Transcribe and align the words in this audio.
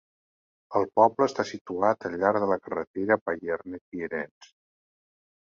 El 0.79 0.87
poble 0.99 1.27
està 1.31 1.45
situat 1.49 2.09
al 2.09 2.17
llarg 2.23 2.45
de 2.45 2.49
la 2.53 2.59
carretera 2.69 3.19
Payerne-Thierrens. 3.29 4.53